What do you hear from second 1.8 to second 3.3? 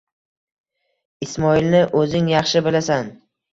o'zing yaxshi bilasan»